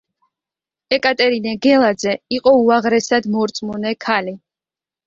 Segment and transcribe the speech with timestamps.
[0.97, 4.39] ეკატერინე გელაძე იყო უაღრესად მორწმუნე ქალი.